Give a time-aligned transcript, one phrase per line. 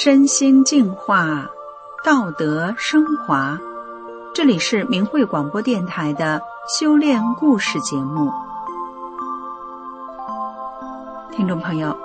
[0.00, 1.44] 身心净化，
[2.04, 3.58] 道德升华。
[4.32, 8.30] 这里是明慧广播电台的修炼故事节目。
[11.32, 11.98] 听众朋友，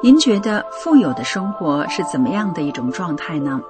[0.00, 3.60] 您觉得富有的生活是怎么样的一种状态呢？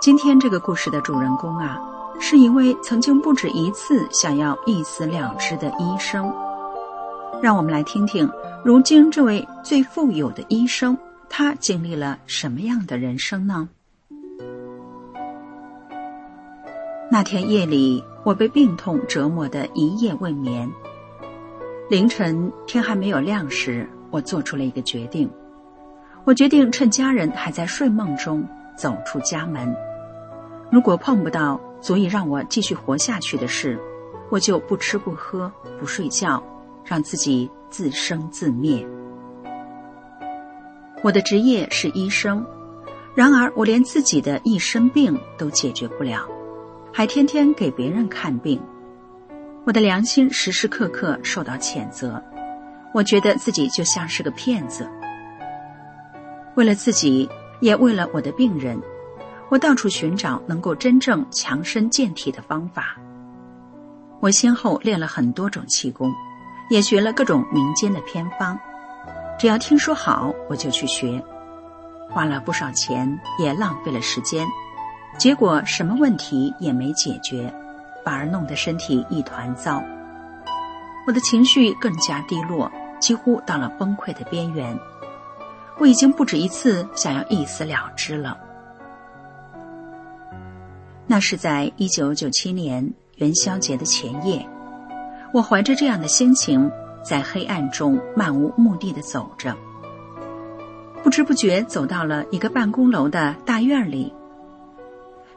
[0.00, 1.78] 今天这个故事的主人公啊，
[2.18, 6.34] 是一位曾经不止一次想要一死了之的医生。
[7.42, 8.26] 让我们来听听，
[8.64, 10.96] 如今这位最富有的医生，
[11.36, 13.68] 他经历了什么样的人生呢？
[17.10, 20.70] 那天夜里，我被病痛折磨得一夜未眠。
[21.90, 25.28] 凌晨天还没有亮时，我做出了一个决定。
[26.22, 28.46] 我决定趁家人还在睡梦中
[28.76, 29.74] 走出家门。
[30.70, 33.76] 如果碰不到足以让我继续活下去的事，
[34.30, 36.40] 我就不吃不喝不睡觉。
[36.84, 38.86] 让自己自生自灭。
[41.04, 42.42] 我的职业是医生，
[43.14, 46.26] 然而我连自己的一身病都解决不了，
[46.90, 48.58] 还天天给别人看病。
[49.66, 52.22] 我的良心时时刻刻受到谴责，
[52.94, 54.88] 我觉得自己就像是个骗子。
[56.54, 57.28] 为了自己，
[57.60, 58.80] 也为了我的病人，
[59.50, 62.96] 我到处寻找能够真正强身健体的方法。
[64.20, 66.10] 我先后练了很多种气功。
[66.70, 68.58] 也学了各种民间的偏方，
[69.38, 71.22] 只要听说好，我就去学，
[72.08, 74.46] 花了不少钱，也浪费了时间，
[75.18, 77.52] 结果什么问题也没解决，
[78.04, 79.82] 反而弄得身体一团糟。
[81.06, 84.78] 我的情绪更加低落，几乎到了崩溃的边缘。
[85.78, 88.38] 我已经不止一次想要一死了之了。
[91.06, 94.48] 那是在一九九七年元宵节的前夜。
[95.32, 96.70] 我怀着这样的心情，
[97.04, 99.54] 在黑暗中漫无目的的走着，
[101.02, 104.12] 不知不觉走到了一个办公楼的大院里。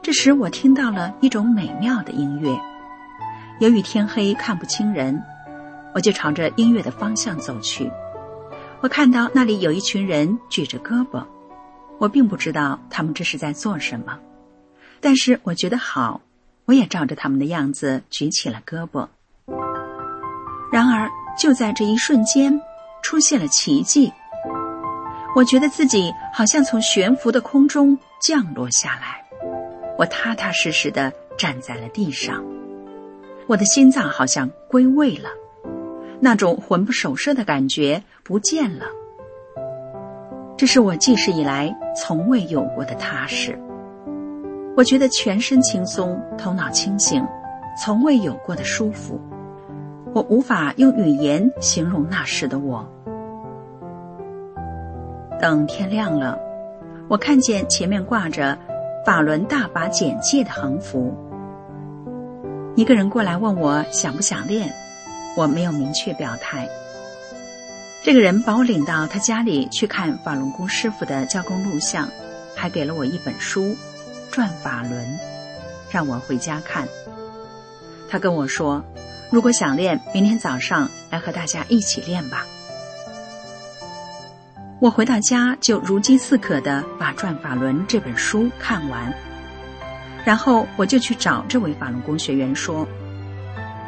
[0.00, 2.58] 这时，我听到了一种美妙的音乐。
[3.60, 5.22] 由于天黑看不清人，
[5.92, 7.90] 我就朝着音乐的方向走去。
[8.80, 11.24] 我看到那里有一群人举着胳膊，
[11.98, 14.18] 我并不知道他们这是在做什么，
[15.00, 16.20] 但是我觉得好，
[16.64, 19.08] 我也照着他们的样子举起了胳膊。
[20.70, 22.60] 然而，就在这一瞬间，
[23.00, 24.12] 出现了奇迹。
[25.36, 29.24] 我觉得自己好像从悬浮的空中降落下来，
[29.96, 32.44] 我踏踏实实的站在了地上，
[33.46, 35.28] 我的心脏好像归位了，
[36.18, 38.86] 那种魂不守舍的感觉不见了。
[40.56, 43.56] 这是我记事以来从未有过的踏实。
[44.76, 47.24] 我觉得全身轻松，头脑清醒，
[47.80, 49.20] 从未有过的舒服。
[50.18, 52.84] 我无法用语言形容那时的我。
[55.40, 56.36] 等天亮了，
[57.06, 58.58] 我看见前面挂着
[59.06, 61.14] “法轮大法简介”的横幅。
[62.74, 64.72] 一个人过来问我想不想练，
[65.36, 66.68] 我没有明确表态。
[68.02, 72.08] 这个人把我领到他家里去看法轮功师傅的教功录像，
[72.56, 73.62] 还给了我一本书
[74.32, 75.00] 《转法轮》，
[75.92, 76.88] 让我回家看。
[78.08, 78.82] 他跟我说。
[79.30, 82.46] 如果想练，明天早上来和大家一起练吧。
[84.80, 89.12] 我回到家就如饥似渴的把《转法轮》这本书看完，
[90.24, 92.86] 然后我就去找这位法轮功学员说：“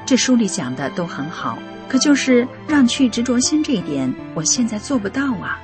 [0.05, 1.57] 这书里讲的都很好，
[1.89, 5.61] 可就是让去执着心这一点，我现在做不到啊。”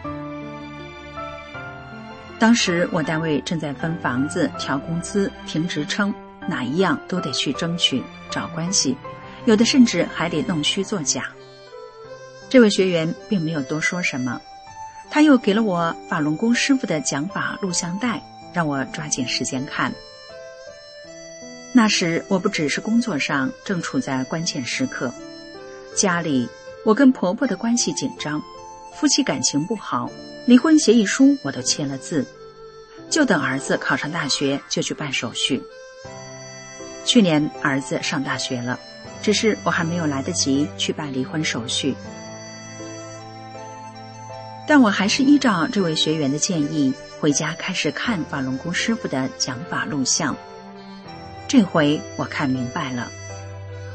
[2.38, 6.14] 当时我单位正在分房子、调工资、评职称，
[6.48, 8.96] 哪一样都得去争取、找关系。
[9.46, 11.32] 有的甚至还得弄虚作假。
[12.48, 14.40] 这位学员并没有多说什么，
[15.10, 19.92] 他又给了我法轮功师傅的讲法录像带，让我抓紧时间看。
[21.72, 25.12] 那时我不只是工作上正处在关键时刻，
[25.94, 26.48] 家里
[26.84, 28.42] 我跟婆婆的关系紧张，
[28.94, 30.10] 夫妻感情不好，
[30.46, 32.24] 离婚协议书我都签了字，
[33.10, 35.62] 就等儿子考上大学就去办手续。
[37.04, 38.78] 去年儿子上大学了。
[39.26, 41.96] 只是我还没有来得及去办离婚手续，
[44.68, 50.36] 但我还是依照这位学员的建议，回家开始看法轮功师傅的讲法录像。
[51.48, 53.08] 这回我看明白了，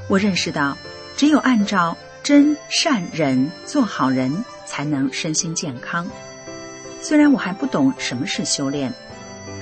[0.09, 0.77] 我认识到，
[1.15, 6.05] 只有按照真善忍做好人，才能身心健康。
[7.01, 8.93] 虽然我还不懂什么是修炼，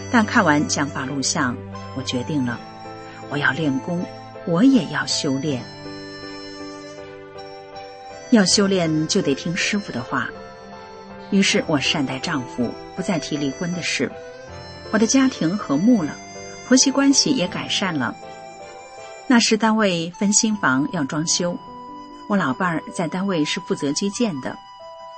[0.10, 1.56] 但看完讲法录像，
[1.96, 2.60] 我决定了，
[3.30, 4.04] 我要练功。
[4.50, 5.64] 我也要修炼，
[8.32, 10.28] 要修炼就得听师傅的话。
[11.30, 14.12] 于是我善待丈夫，不再提离婚的事。
[14.90, 16.16] 我的家庭和睦了，
[16.68, 18.16] 婆媳关系也改善了。
[19.28, 21.56] 那时单位分新房要装修，
[22.28, 24.58] 我老伴儿在单位是负责基建的，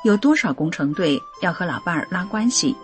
[0.03, 2.75] 有多少工程队要和老伴儿拉关系，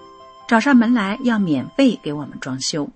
[0.47, 2.89] 找上门来要免费给我们装修。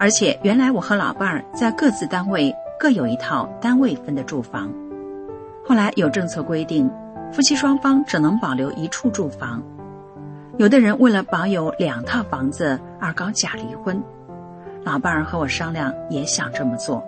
[0.00, 4.72] 而且原来我和老伴儿在各自单位各有一套单位分的住房，
[5.66, 6.88] 后来有政策规定，
[7.32, 9.60] 夫妻双方只能保留一处住房。
[10.56, 14.00] 有的人为了保有两套房子而搞假离婚，
[14.84, 17.04] 老伴儿和我商量也想这么做。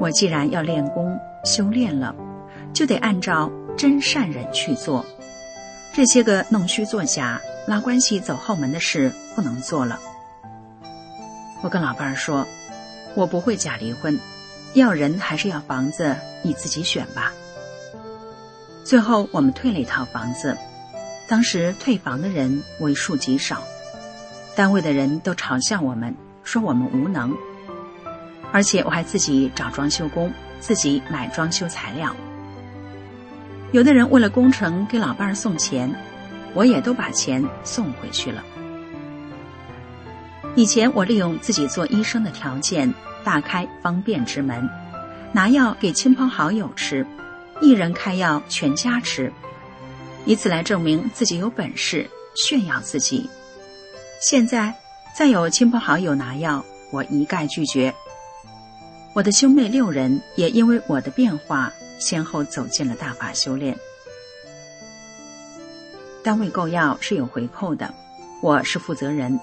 [0.00, 2.14] 我既然要练功修炼了，
[2.72, 5.04] 就得按照真善人去做，
[5.92, 9.98] 这些个弄虚作假、拉关系走后门的事不能做了。
[11.62, 12.46] 我跟老伴儿说，
[13.14, 14.18] 我不会假离婚，
[14.74, 17.32] 要人还是要房子，你自己选吧。
[18.84, 20.56] 最后我们退了一套房子。
[21.28, 23.62] 当时退房的人为数极少，
[24.54, 27.36] 单位的人都嘲笑我们，说我们无能。
[28.50, 32.16] 而且我还自己找装修工，自己买装修材料。
[33.72, 35.94] 有的人为了工程给老伴儿送钱，
[36.54, 38.42] 我也都把钱送回去了。
[40.58, 44.68] 以前我利用自己做医生的条件，大开方便之门，
[45.30, 47.06] 拿药给亲朋好友吃，
[47.60, 49.32] 一人开药全家吃。
[50.24, 53.30] 以此来证明自己有本事，炫耀自己。
[54.20, 54.74] 现在
[55.16, 57.94] 再有亲朋好友拿药，我一概拒绝。
[59.14, 63.78] 我的兄妹六人也因为我的变化，先后走进了大法修炼。
[66.24, 67.94] 单位购药是有回扣的，
[68.42, 69.38] 我是负责人，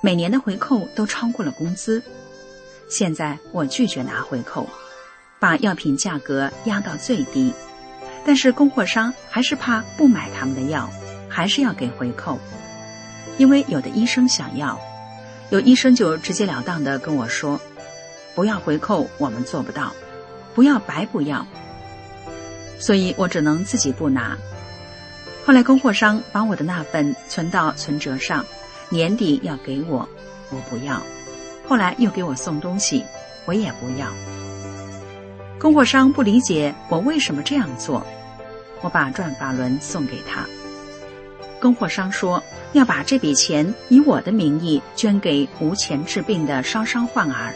[0.00, 2.02] 每年的回扣都超过了工资。
[2.88, 4.68] 现在我拒绝拿回扣，
[5.40, 7.52] 把药品价格压到最低。
[8.24, 10.90] 但是供货商还是怕不买他们的药，
[11.28, 12.38] 还是要给回扣，
[13.38, 14.80] 因为有的医生想要，
[15.50, 17.60] 有医生就直截了当的跟我说
[18.34, 19.92] ：“不要回扣，我们做不到，
[20.54, 21.46] 不要白不要。”
[22.78, 24.36] 所以我只能自己不拿。
[25.44, 28.44] 后来供货商把我的那份存到存折上，
[28.88, 30.08] 年底要给我，
[30.50, 31.02] 我不要。
[31.68, 33.04] 后来又给我送东西，
[33.44, 34.08] 我也不要。
[35.58, 38.06] 供货商不理解我为什么这样做。
[38.82, 40.46] 我把转法轮送给他，
[41.58, 42.40] 供货商说
[42.72, 47.54] 要把这笔钱以我的名义捐给无钱治病的烧伤患儿。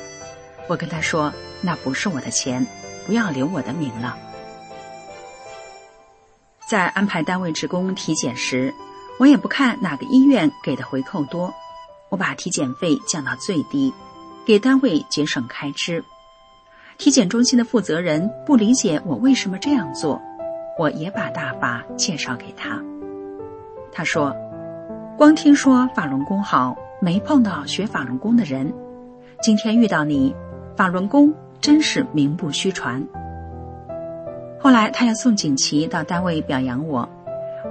[0.67, 2.67] 我跟他说那不是我的钱，
[3.07, 4.17] 不要留我的名了。
[6.67, 8.73] 在安排单位职工体检时，
[9.21, 11.53] 我也不看哪个医院给的回扣多，
[12.09, 13.93] 我把体检费降到最低，
[14.47, 16.03] 给单位节省开支。
[16.97, 20.19] 体检中心的负责人不理解我为什么这样做。
[20.79, 22.83] 我也把大法介绍给他，
[23.93, 24.35] 他说
[25.19, 28.73] ：“光听说法轮功好，没碰到学法轮功的人。
[29.43, 30.35] 今天遇到你，
[30.75, 33.07] 法轮功真是名不虚传。”
[34.59, 37.07] 后来他要送锦旗到单位表扬我，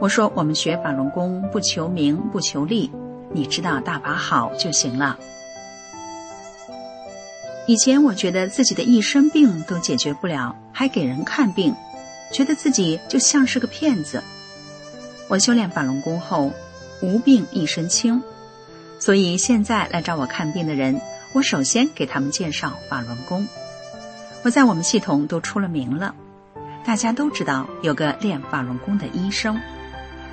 [0.02, 2.90] 我说：“我们学法轮功不求名不求利，
[3.34, 5.18] 你知道大法好就行了。”
[7.68, 11.76] 以前我觉得自己的一身病都解决不了，还给人看病。
[12.32, 14.24] 觉得自己就像是个骗子。
[15.28, 16.52] 我修炼法轮功后，
[17.02, 18.22] 无病一身轻，
[19.00, 21.02] 所以现在来找我看病的人，
[21.34, 23.48] 我首先给他们介绍法轮功。
[24.44, 26.16] 我在我们系统都出了名了，
[26.86, 29.60] 大家都知道有个练法轮功的医生。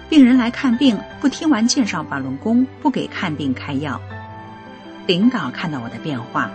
[0.08, 4.00] 病人来看病，不听完介绍法轮功，不给看病开药。
[5.06, 6.50] 领导看到我的变化，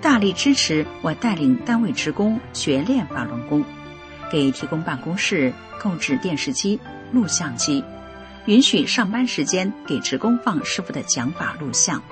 [0.00, 3.64] 大力支持我带领单位职工学练法轮功。
[4.28, 6.80] 给提供办公室购置电视机、
[7.12, 7.84] 录像机，
[8.46, 12.02] 允许上班时间给职工放师傅的讲法录像。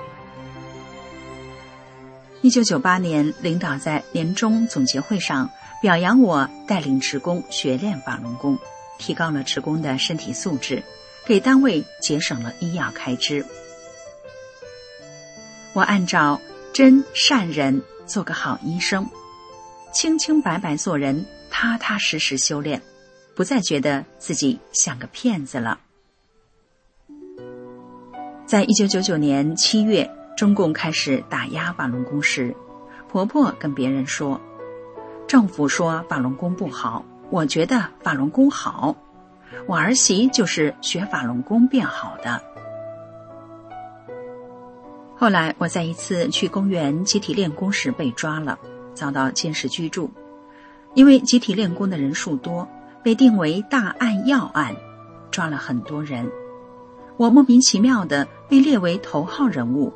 [2.41, 5.49] 一九九八年，领导在年终总结会上
[5.81, 8.57] 表扬我带领职工学练法轮功，
[8.97, 10.83] 提高了职工的身体素质，
[11.25, 13.45] 给单位节省了医药开支。
[15.73, 16.39] 我按照
[16.73, 19.09] 真善人做个好医生，
[19.93, 21.25] 清清白白做人。
[21.57, 22.81] 踏踏实实修炼，
[23.33, 25.79] 不再觉得自己像个骗子了。
[28.45, 32.53] 在一九九九年七月，中共开始打压法轮功时，
[33.09, 34.41] 婆婆跟别人说
[35.29, 38.95] ：“政府说法轮功不好，我觉得法轮功好。
[39.67, 42.41] 我儿媳就是学法轮功变好的。”
[45.17, 48.59] 后来，我在一次去公园集体练功时被抓了，
[48.93, 50.11] 遭到监视居住。
[50.93, 52.67] 因为集体练功的人数多，
[53.01, 54.75] 被定为大案要案，
[55.31, 56.29] 抓了很多人。
[57.17, 59.93] 我莫名其妙的被列为头号人物，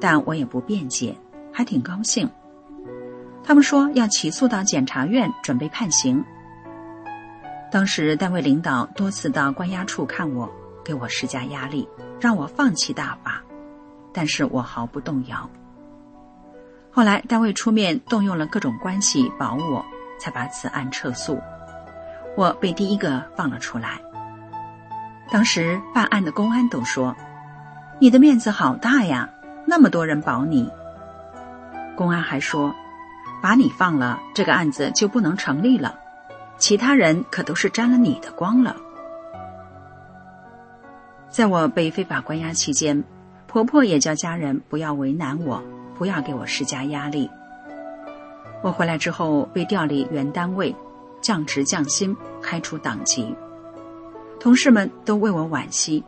[0.00, 1.16] 但我也不辩解，
[1.50, 2.28] 还挺高兴。
[3.42, 6.24] 他们说要起诉到检察院，准备判刑。
[7.72, 10.50] 当时单位领导多次到关押处看我，
[10.84, 11.88] 给我施加压力，
[12.20, 13.42] 让我放弃大法，
[14.12, 15.48] 但是我毫不动摇。
[16.90, 19.84] 后来单位出面动用了各种关系保我，
[20.18, 21.40] 才把此案撤诉，
[22.36, 24.00] 我被第一个放了出来。
[25.30, 27.16] 当时办案的公安都说
[28.00, 29.30] ：“你的面子好大呀，
[29.64, 30.68] 那么多人保你。”
[31.96, 32.74] 公安还说
[33.42, 35.98] ：“把你放了，这个案子就不能成立了。
[36.58, 38.76] 其他人可都是沾了你的光了。”
[41.30, 43.04] 在我被非法关押期间，
[43.46, 45.62] 婆婆也叫家人不要为难我，
[45.96, 47.30] 不要给我施加压力。
[48.62, 50.74] 我回来之后被调离原单位，
[51.22, 53.34] 降职降薪，开除党籍。
[54.38, 56.02] 同事们都为我惋惜，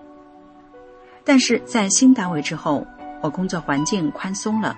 [1.24, 2.86] 但是在新单位之后，
[3.20, 4.76] 我工作环境宽松了，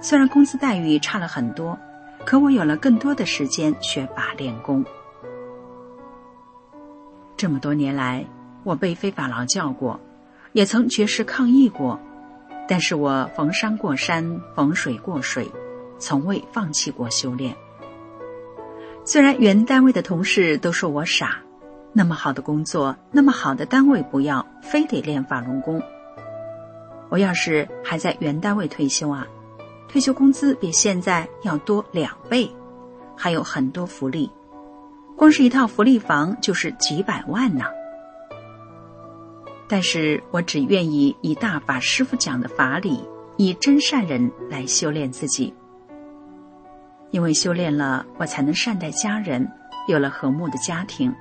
[0.00, 1.78] 虽然工资待遇差了很多，
[2.26, 4.84] 可我有了更多的时间学法练功。
[7.36, 8.26] 这么多年来，
[8.64, 10.00] 我被非法劳教过，
[10.52, 12.00] 也曾绝食抗议过，
[12.68, 15.48] 但是我逢山过山，逢水过水，
[15.98, 17.56] 从未放弃过修炼。
[19.04, 21.38] 虽然原单位的同事都说我傻。
[21.92, 25.80] 那么好的工作，那么好的单位，不要非得练法轮功。
[27.08, 29.26] 我要是还在原单位退休啊，
[29.88, 32.50] 退休工资比现在要多两倍，
[33.16, 34.30] 还有很多福利，
[35.16, 37.64] 光是一套福利房就是几百万呢。
[39.68, 43.02] 但是我只愿意以大法师傅讲的法理，
[43.36, 45.52] 以真善人来修炼自己，
[47.10, 49.50] 因为修炼了，我才能善待家人，
[49.88, 51.12] 有了和睦的家庭。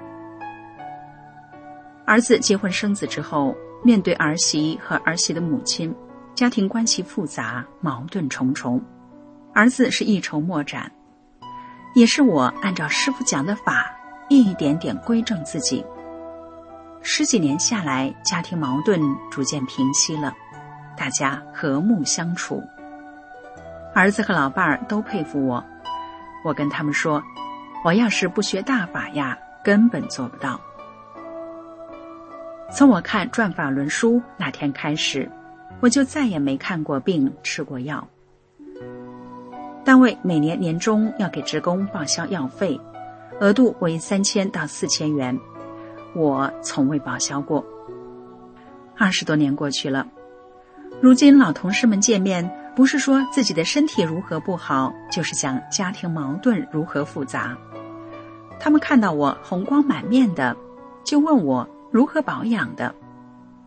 [2.05, 5.95] 儿子结婚生子之后，面对儿媳和儿媳的母亲，
[6.35, 8.81] 家庭关系复杂，矛盾重重。
[9.53, 10.91] 儿子是一筹莫展，
[11.95, 13.89] 也是我按照师傅讲的法，
[14.27, 15.83] 一点点归正自己。
[17.01, 18.99] 十几年下来，家庭矛盾
[19.31, 20.33] 逐渐平息了，
[20.97, 22.61] 大家和睦相处。
[23.93, 25.63] 儿子和老伴儿都佩服我，
[26.43, 27.23] 我跟他们说，
[27.85, 30.59] 我要是不学大法呀，根本做不到。
[32.69, 35.31] 从我看《转法轮书》那天开始，
[35.81, 38.07] 我就再也没看过病、吃过药。
[39.83, 42.79] 单位每年年终要给职工报销药费，
[43.39, 45.39] 额度为三千到四千元，
[46.15, 47.63] 我从未报销过。
[48.97, 50.07] 二十多年过去了，
[51.01, 57.57] 如今老同事们见面，不是说自己的身体如何不好，就是讲家庭矛盾如何复杂。
[58.59, 60.55] 他们看到我红光满面的，
[61.03, 61.69] 就问我。
[61.91, 62.93] 如何保养的，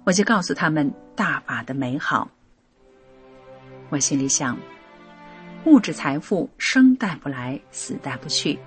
[0.08, 2.30] 我就告诉他们大法的美好。
[3.90, 4.56] 我心里想，
[5.66, 8.58] 物质财富生带不来，死带不去。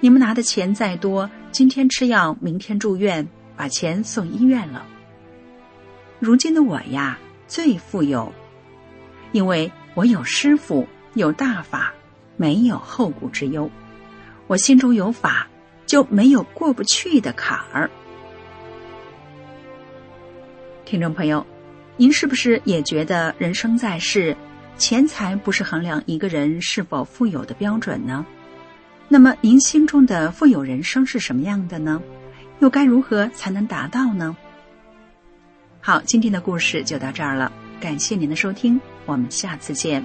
[0.00, 4.84] 你们拿的钱再多，今天吃药，明天住院，把钱送医院了。
[6.20, 7.18] 如今的我呀，
[7.48, 8.30] 最富有，
[9.32, 11.94] 因为我有师傅，有大法，
[12.36, 13.70] 没有后顾之忧。
[14.48, 15.46] 我心中有法，
[15.86, 17.90] 就没有过不去的坎儿。
[20.92, 21.46] 听众朋友，
[21.96, 24.36] 您是不是也觉得人生在世，
[24.76, 28.26] 钱财不是衡量一个人是否富有的标准呢？
[29.08, 32.02] 那么您心中的富有人生是什么样的呢？
[32.58, 34.36] 又该如何才能达到呢？
[35.80, 40.04] 好，今天的故事就到这儿了，感谢您的收听，我们下次见。